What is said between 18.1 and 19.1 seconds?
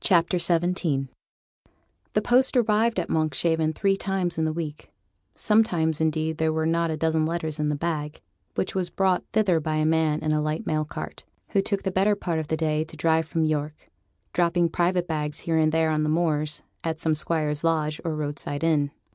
roadside inn.